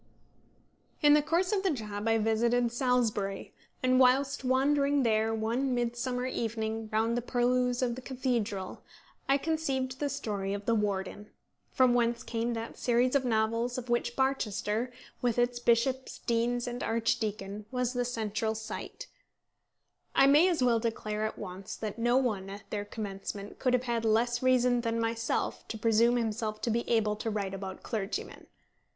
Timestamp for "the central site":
17.93-19.05